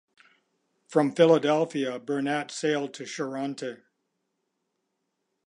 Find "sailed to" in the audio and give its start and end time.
2.49-3.03